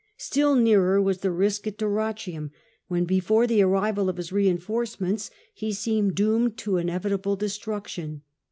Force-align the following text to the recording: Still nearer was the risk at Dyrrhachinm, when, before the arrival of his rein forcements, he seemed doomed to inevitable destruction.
Still 0.17 0.55
nearer 0.55 0.99
was 0.99 1.19
the 1.19 1.29
risk 1.29 1.67
at 1.67 1.77
Dyrrhachinm, 1.77 2.49
when, 2.87 3.05
before 3.05 3.45
the 3.45 3.61
arrival 3.61 4.09
of 4.09 4.17
his 4.17 4.31
rein 4.31 4.57
forcements, 4.57 5.29
he 5.53 5.71
seemed 5.71 6.15
doomed 6.15 6.57
to 6.57 6.77
inevitable 6.77 7.35
destruction. 7.35 8.23